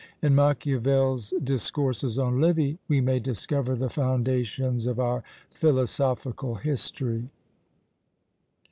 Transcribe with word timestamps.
In 0.23 0.33
Machiavel's 0.33 1.31
"Discourses 1.43 2.17
on 2.17 2.41
Livy" 2.41 2.79
we 2.87 3.01
may 3.01 3.19
discover 3.19 3.75
the 3.75 3.87
foundations 3.91 4.87
of 4.87 4.99
our 4.99 5.23
Philosophical 5.51 6.55
History. 6.55 7.29